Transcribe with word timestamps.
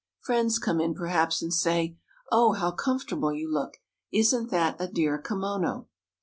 Friends 0.19 0.57
come 0.57 0.81
in, 0.81 0.95
perhaps, 0.95 1.43
and 1.43 1.53
say: 1.53 1.95
"Oh, 2.31 2.53
how 2.53 2.71
comfortable 2.71 3.31
you 3.31 3.47
look! 3.51 3.77
Isn't 4.11 4.49
that 4.49 4.77
a 4.81 4.87
dear 4.87 5.19
kimono?" 5.19 5.85